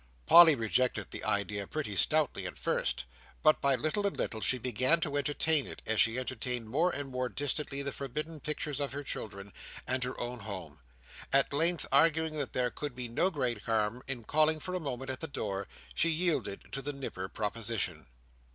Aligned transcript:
Polly 0.25 0.55
rejected 0.55 1.11
the 1.11 1.23
idea 1.23 1.67
pretty 1.67 1.95
stoutly 1.95 2.47
at 2.47 2.57
first; 2.57 3.05
but 3.43 3.61
by 3.61 3.75
little 3.75 4.07
and 4.07 4.17
little 4.17 4.41
she 4.41 4.57
began 4.57 4.99
to 5.01 5.15
entertain 5.15 5.67
it, 5.67 5.83
as 5.85 6.01
she 6.01 6.17
entertained 6.17 6.67
more 6.71 6.89
and 6.89 7.09
more 7.11 7.29
distinctly 7.29 7.83
the 7.83 7.91
forbidden 7.91 8.39
pictures 8.39 8.79
of 8.79 8.93
her 8.93 9.03
children, 9.03 9.53
and 9.85 10.03
her 10.03 10.19
own 10.19 10.39
home. 10.39 10.79
At 11.31 11.53
length, 11.53 11.85
arguing 11.91 12.33
that 12.37 12.53
there 12.53 12.71
could 12.71 12.95
be 12.95 13.09
no 13.09 13.29
great 13.29 13.61
harm 13.65 14.01
in 14.07 14.23
calling 14.23 14.59
for 14.59 14.73
a 14.73 14.79
moment 14.79 15.11
at 15.11 15.19
the 15.19 15.27
door, 15.27 15.67
she 15.93 16.09
yielded 16.09 16.71
to 16.71 16.81
the 16.81 16.93
Nipper 16.93 17.29
proposition. 17.29 18.07